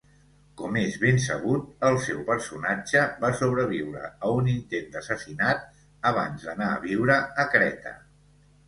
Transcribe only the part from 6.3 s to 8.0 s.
d'anar a viure a Creta.